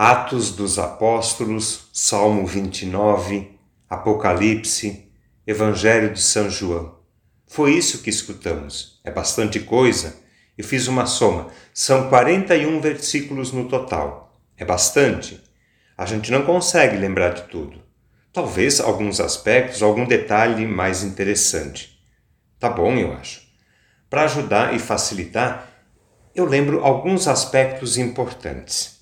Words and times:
Atos 0.00 0.52
dos 0.52 0.78
Apóstolos, 0.78 1.88
Salmo 1.92 2.46
29, 2.46 3.58
Apocalipse, 3.90 5.10
Evangelho 5.44 6.12
de 6.12 6.22
São 6.22 6.48
João. 6.48 7.00
Foi 7.48 7.72
isso 7.72 8.00
que 8.00 8.08
escutamos. 8.08 9.00
É 9.02 9.10
bastante 9.10 9.58
coisa. 9.58 10.14
Eu 10.56 10.62
fiz 10.62 10.86
uma 10.86 11.04
soma. 11.04 11.48
São 11.74 12.08
41 12.08 12.80
versículos 12.80 13.50
no 13.50 13.68
total. 13.68 14.40
É 14.56 14.64
bastante. 14.64 15.42
A 15.96 16.06
gente 16.06 16.30
não 16.30 16.46
consegue 16.46 16.96
lembrar 16.96 17.30
de 17.30 17.42
tudo. 17.48 17.82
Talvez 18.32 18.78
alguns 18.78 19.18
aspectos, 19.18 19.82
algum 19.82 20.06
detalhe 20.06 20.64
mais 20.64 21.02
interessante. 21.02 22.00
Tá 22.60 22.70
bom, 22.70 22.92
eu 22.92 23.14
acho. 23.14 23.42
Para 24.08 24.22
ajudar 24.22 24.76
e 24.76 24.78
facilitar, 24.78 25.68
eu 26.36 26.44
lembro 26.44 26.84
alguns 26.84 27.26
aspectos 27.26 27.98
importantes. 27.98 28.97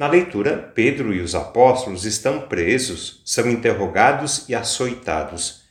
Na 0.00 0.08
leitura, 0.08 0.72
Pedro 0.74 1.12
e 1.12 1.20
os 1.20 1.34
apóstolos 1.34 2.06
estão 2.06 2.40
presos, 2.48 3.20
são 3.22 3.50
interrogados 3.50 4.48
e 4.48 4.54
açoitados. 4.54 5.64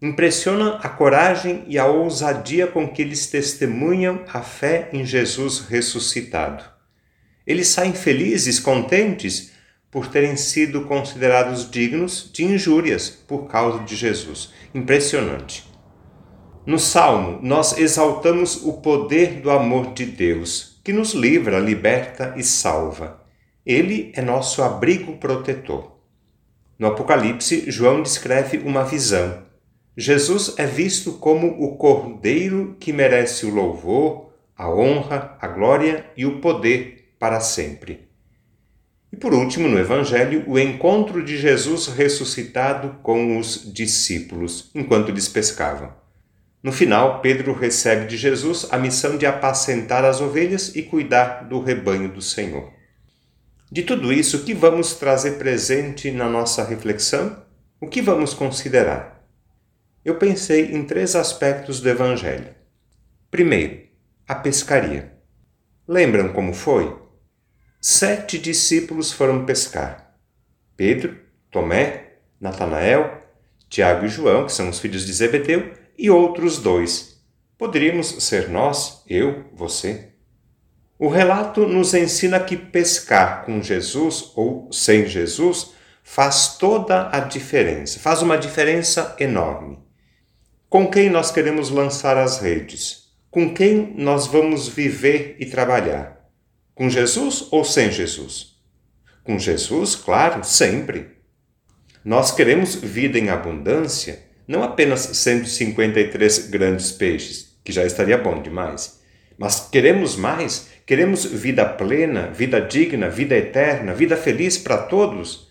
Impressiona 0.00 0.76
a 0.76 0.88
coragem 0.88 1.66
e 1.68 1.78
a 1.78 1.84
ousadia 1.84 2.66
com 2.66 2.88
que 2.88 3.02
eles 3.02 3.26
testemunham 3.26 4.24
a 4.32 4.40
fé 4.40 4.88
em 4.94 5.04
Jesus 5.04 5.58
ressuscitado. 5.58 6.64
Eles 7.46 7.68
saem 7.68 7.92
felizes, 7.92 8.58
contentes 8.58 9.52
por 9.90 10.06
terem 10.06 10.36
sido 10.36 10.86
considerados 10.86 11.70
dignos 11.70 12.30
de 12.32 12.44
injúrias 12.44 13.10
por 13.10 13.46
causa 13.46 13.84
de 13.84 13.94
Jesus. 13.94 14.54
Impressionante. 14.74 15.68
No 16.64 16.78
Salmo, 16.78 17.38
nós 17.42 17.76
exaltamos 17.76 18.64
o 18.64 18.80
poder 18.80 19.42
do 19.42 19.50
amor 19.50 19.92
de 19.92 20.06
Deus, 20.06 20.80
que 20.82 20.94
nos 20.94 21.12
livra, 21.12 21.58
liberta 21.58 22.32
e 22.38 22.42
salva. 22.42 23.20
Ele 23.64 24.12
é 24.14 24.22
nosso 24.22 24.62
abrigo 24.62 25.16
protetor. 25.18 25.98
No 26.78 26.86
Apocalipse, 26.86 27.70
João 27.70 28.02
descreve 28.02 28.58
uma 28.58 28.84
visão. 28.84 29.42
Jesus 29.96 30.54
é 30.56 30.66
visto 30.66 31.12
como 31.14 31.46
o 31.62 31.76
Cordeiro 31.76 32.76
que 32.80 32.92
merece 32.92 33.44
o 33.44 33.54
louvor, 33.54 34.32
a 34.56 34.70
honra, 34.72 35.36
a 35.40 35.46
glória 35.48 36.06
e 36.16 36.24
o 36.24 36.40
poder 36.40 37.14
para 37.18 37.40
sempre. 37.40 38.08
E 39.12 39.16
por 39.16 39.34
último, 39.34 39.68
no 39.68 39.78
Evangelho, 39.78 40.44
o 40.46 40.58
encontro 40.58 41.22
de 41.22 41.36
Jesus 41.36 41.88
ressuscitado 41.88 42.96
com 43.02 43.36
os 43.38 43.70
discípulos, 43.72 44.70
enquanto 44.74 45.10
eles 45.10 45.28
pescavam. 45.28 45.92
No 46.62 46.72
final, 46.72 47.20
Pedro 47.20 47.52
recebe 47.52 48.06
de 48.06 48.16
Jesus 48.16 48.68
a 48.70 48.78
missão 48.78 49.18
de 49.18 49.26
apacentar 49.26 50.04
as 50.04 50.20
ovelhas 50.20 50.74
e 50.76 50.82
cuidar 50.82 51.48
do 51.48 51.60
rebanho 51.60 52.08
do 52.08 52.22
Senhor. 52.22 52.79
De 53.72 53.84
tudo 53.84 54.12
isso, 54.12 54.38
o 54.38 54.44
que 54.44 54.52
vamos 54.52 54.94
trazer 54.96 55.38
presente 55.38 56.10
na 56.10 56.28
nossa 56.28 56.64
reflexão? 56.64 57.40
O 57.80 57.86
que 57.86 58.02
vamos 58.02 58.34
considerar? 58.34 59.24
Eu 60.04 60.16
pensei 60.16 60.72
em 60.72 60.84
três 60.84 61.14
aspectos 61.14 61.80
do 61.80 61.88
Evangelho. 61.88 62.52
Primeiro, 63.30 63.86
a 64.26 64.34
pescaria. 64.34 65.12
Lembram 65.86 66.32
como 66.32 66.52
foi? 66.52 66.98
Sete 67.80 68.38
discípulos 68.38 69.12
foram 69.12 69.46
pescar: 69.46 70.16
Pedro, 70.76 71.16
Tomé, 71.48 72.14
Natanael, 72.40 73.22
Tiago 73.68 74.04
e 74.04 74.08
João, 74.08 74.46
que 74.46 74.52
são 74.52 74.68
os 74.68 74.80
filhos 74.80 75.06
de 75.06 75.12
Zebedeu, 75.12 75.72
e 75.96 76.10
outros 76.10 76.58
dois. 76.58 77.22
Poderíamos 77.56 78.08
ser 78.24 78.48
nós, 78.48 79.04
eu, 79.06 79.44
você. 79.52 80.09
O 81.02 81.08
relato 81.08 81.66
nos 81.66 81.94
ensina 81.94 82.38
que 82.38 82.54
pescar 82.54 83.46
com 83.46 83.62
Jesus 83.62 84.32
ou 84.36 84.70
sem 84.70 85.06
Jesus 85.06 85.72
faz 86.02 86.58
toda 86.58 87.08
a 87.10 87.20
diferença, 87.20 87.98
faz 87.98 88.20
uma 88.20 88.36
diferença 88.36 89.16
enorme. 89.18 89.78
Com 90.68 90.90
quem 90.90 91.08
nós 91.08 91.30
queremos 91.30 91.70
lançar 91.70 92.18
as 92.18 92.40
redes? 92.40 93.14
Com 93.30 93.54
quem 93.54 93.94
nós 93.96 94.26
vamos 94.26 94.68
viver 94.68 95.36
e 95.40 95.46
trabalhar? 95.46 96.20
Com 96.74 96.90
Jesus 96.90 97.48
ou 97.50 97.64
sem 97.64 97.90
Jesus? 97.90 98.56
Com 99.24 99.38
Jesus, 99.38 99.96
claro, 99.96 100.44
sempre. 100.44 101.12
Nós 102.04 102.30
queremos 102.30 102.74
vida 102.74 103.18
em 103.18 103.30
abundância, 103.30 104.22
não 104.46 104.62
apenas 104.62 105.00
153 105.00 106.50
grandes 106.50 106.92
peixes, 106.92 107.58
que 107.64 107.72
já 107.72 107.86
estaria 107.86 108.18
bom 108.18 108.42
demais, 108.42 108.99
mas 109.40 109.68
queremos 109.72 110.14
mais 110.14 110.68
Queremos 110.90 111.24
vida 111.24 111.64
plena, 111.64 112.32
vida 112.32 112.60
digna, 112.60 113.08
vida 113.08 113.36
eterna, 113.36 113.94
vida 113.94 114.16
feliz 114.16 114.58
para 114.58 114.76
todos? 114.76 115.48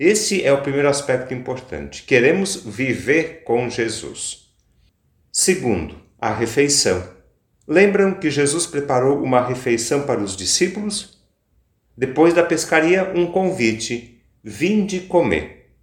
Esse 0.00 0.42
é 0.42 0.50
o 0.50 0.62
primeiro 0.62 0.88
aspecto 0.88 1.34
importante. 1.34 2.04
Queremos 2.04 2.64
viver 2.64 3.42
com 3.44 3.68
Jesus. 3.68 4.48
Segundo, 5.30 5.96
a 6.18 6.32
refeição. 6.32 7.06
Lembram 7.66 8.14
que 8.14 8.30
Jesus 8.30 8.66
preparou 8.66 9.22
uma 9.22 9.46
refeição 9.46 10.06
para 10.06 10.22
os 10.22 10.34
discípulos? 10.34 11.18
Depois 11.94 12.32
da 12.32 12.42
pescaria, 12.42 13.12
um 13.14 13.26
convite: 13.26 14.22
vinde 14.42 15.00
comer. 15.00 15.74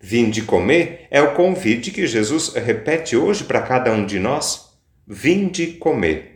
Vinde 0.00 0.40
comer 0.40 1.06
é 1.10 1.20
o 1.20 1.34
convite 1.34 1.90
que 1.90 2.06
Jesus 2.06 2.54
repete 2.54 3.14
hoje 3.14 3.44
para 3.44 3.60
cada 3.60 3.92
um 3.92 4.06
de 4.06 4.18
nós. 4.18 4.70
Vinde 5.06 5.66
comer. 5.66 6.33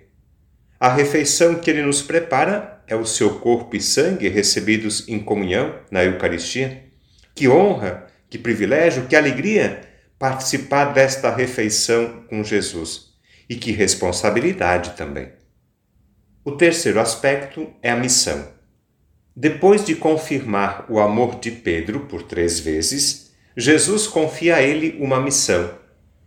A 0.80 0.88
refeição 0.92 1.56
que 1.56 1.68
ele 1.68 1.82
nos 1.82 2.02
prepara 2.02 2.82
é 2.86 2.94
o 2.94 3.04
seu 3.04 3.40
corpo 3.40 3.74
e 3.74 3.80
sangue 3.80 4.28
recebidos 4.28 5.08
em 5.08 5.18
comunhão 5.18 5.74
na 5.90 6.04
Eucaristia. 6.04 6.84
Que 7.34 7.48
honra, 7.48 8.06
que 8.30 8.38
privilégio, 8.38 9.06
que 9.06 9.16
alegria 9.16 9.80
participar 10.18 10.92
desta 10.92 11.34
refeição 11.34 12.24
com 12.28 12.44
Jesus. 12.44 13.08
E 13.48 13.56
que 13.56 13.72
responsabilidade 13.72 14.90
também. 14.90 15.32
O 16.44 16.52
terceiro 16.52 17.00
aspecto 17.00 17.72
é 17.82 17.90
a 17.90 17.96
missão. 17.96 18.46
Depois 19.34 19.84
de 19.84 19.94
confirmar 19.94 20.86
o 20.88 21.00
amor 21.00 21.40
de 21.40 21.50
Pedro 21.50 22.00
por 22.00 22.22
três 22.22 22.60
vezes, 22.60 23.32
Jesus 23.56 24.06
confia 24.06 24.56
a 24.56 24.62
ele 24.62 24.96
uma 25.00 25.20
missão: 25.20 25.70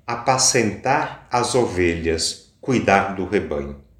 apacentar 0.05 1.27
as 1.31 1.55
ovelhas, 1.55 2.53
cuidar 2.59 3.15
do 3.15 3.25
rebanho. 3.25 3.90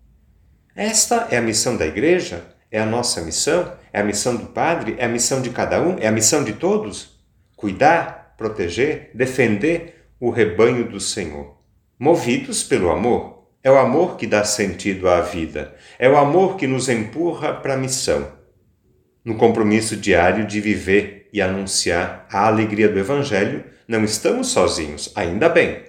Esta 0.81 1.28
é 1.30 1.38
a 1.38 1.42
missão 1.44 1.78
da 1.78 1.86
igreja, 1.86 2.44
é 2.72 2.80
a 2.80 2.88
nossa 2.88 3.22
missão, 3.22 3.72
é 3.94 4.02
a 4.02 4.03
missão 4.03 4.36
do 4.36 4.47
Padre, 4.47 4.96
é 4.97 5.06
a 5.06 5.08
missão 5.08 5.40
de 5.40 5.52
cada 5.52 5.80
um, 5.80 6.00
é 6.00 6.08
a 6.08 6.12
missão 6.12 6.44
de 6.44 6.53
todos. 6.53 7.22
Cuidar, 7.56 8.34
proteger, 8.36 9.12
defender 9.14 10.08
o 10.20 10.31
rebanho 10.31 10.90
do 10.90 11.00
Senhor. 11.00 11.56
Movidos 12.00 12.64
pelo 12.64 12.90
amor. 12.90 13.47
É 13.64 13.70
o 13.70 13.78
amor 13.78 14.18
que 14.18 14.25
dá 14.25 14.44
sentido 14.44 15.08
à 15.08 15.22
vida, 15.22 15.75
é 16.00 16.09
o 16.09 16.18
amor 16.18 16.58
que 16.58 16.66
nos 16.66 16.90
empurra 16.90 17.53
para 17.53 17.75
a 17.75 17.78
missão. 17.78 18.31
No 19.24 19.36
compromisso 19.36 19.96
diário 19.96 20.47
de 20.47 20.59
viver 20.59 21.30
e 21.31 21.44
anunciar 21.44 22.25
a 22.28 22.47
alegria 22.47 22.90
do 22.90 22.97
Evangelho, 22.97 23.64
não 23.88 24.03
estamos 24.03 24.47
sozinhos, 24.47 25.12
ainda 25.14 25.47
bem. 25.47 25.84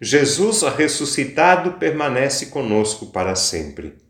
Jesus 0.00 0.62
ressuscitado 0.62 1.72
permanece 1.72 2.46
conosco 2.46 3.12
para 3.12 3.34
sempre. 3.34 4.07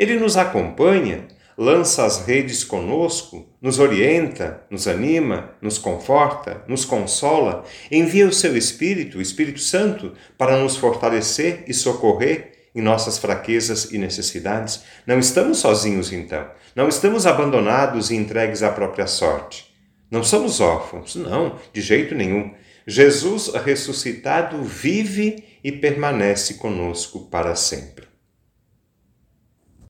Ele 0.00 0.18
nos 0.18 0.38
acompanha, 0.38 1.28
lança 1.58 2.06
as 2.06 2.24
redes 2.24 2.64
conosco, 2.64 3.46
nos 3.60 3.78
orienta, 3.78 4.62
nos 4.70 4.88
anima, 4.88 5.50
nos 5.60 5.76
conforta, 5.76 6.64
nos 6.66 6.86
consola, 6.86 7.66
envia 7.92 8.26
o 8.26 8.32
seu 8.32 8.56
Espírito, 8.56 9.18
o 9.18 9.20
Espírito 9.20 9.60
Santo, 9.60 10.14
para 10.38 10.56
nos 10.56 10.78
fortalecer 10.78 11.64
e 11.68 11.74
socorrer 11.74 12.52
em 12.74 12.80
nossas 12.80 13.18
fraquezas 13.18 13.92
e 13.92 13.98
necessidades. 13.98 14.84
Não 15.06 15.18
estamos 15.18 15.58
sozinhos 15.58 16.10
então, 16.14 16.48
não 16.74 16.88
estamos 16.88 17.26
abandonados 17.26 18.10
e 18.10 18.16
entregues 18.16 18.62
à 18.62 18.70
própria 18.70 19.06
sorte. 19.06 19.70
Não 20.10 20.24
somos 20.24 20.62
órfãos, 20.62 21.14
não, 21.14 21.58
de 21.74 21.82
jeito 21.82 22.14
nenhum. 22.14 22.54
Jesus 22.86 23.52
ressuscitado 23.52 24.62
vive 24.62 25.44
e 25.62 25.70
permanece 25.70 26.54
conosco 26.54 27.26
para 27.26 27.54
sempre. 27.54 28.09